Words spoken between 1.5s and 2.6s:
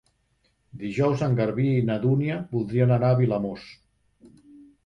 i na Dúnia